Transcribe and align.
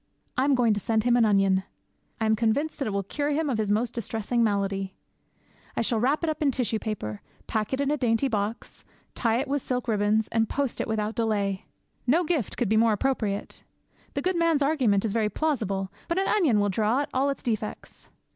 I 0.35 0.45
am 0.45 0.55
going 0.55 0.73
to 0.73 0.79
send 0.79 1.03
him 1.03 1.15
an 1.15 1.25
onion. 1.25 1.61
I 2.19 2.25
am 2.25 2.35
convinced 2.35 2.79
that 2.79 2.87
it 2.87 2.91
will 2.91 3.03
cure 3.03 3.29
him 3.29 3.51
of 3.51 3.59
his 3.59 3.69
most 3.69 3.93
distressing 3.93 4.43
malady. 4.43 4.95
I 5.77 5.81
shall 5.83 5.99
wrap 5.99 6.23
it 6.23 6.29
up 6.31 6.41
in 6.41 6.49
tissue 6.49 6.79
paper, 6.79 7.21
pack 7.45 7.71
it 7.71 7.79
in 7.79 7.91
a 7.91 7.97
dainty 7.97 8.27
box, 8.27 8.83
tie 9.13 9.37
it 9.39 9.47
with 9.47 9.61
silk 9.61 9.87
ribbons, 9.87 10.27
and 10.29 10.49
post 10.49 10.81
it 10.81 10.87
without 10.87 11.13
delay. 11.13 11.67
No 12.07 12.23
gift 12.23 12.57
could 12.57 12.67
be 12.67 12.77
more 12.77 12.93
appropriate. 12.93 13.61
The 14.15 14.23
good 14.23 14.37
man's 14.39 14.63
argument 14.63 15.05
is 15.05 15.13
very 15.13 15.29
plausible, 15.29 15.91
but 16.07 16.17
an 16.17 16.27
onion 16.27 16.59
will 16.59 16.69
draw 16.69 17.01
out 17.01 17.09
all 17.13 17.29
its 17.29 17.43
defects. 17.43 18.09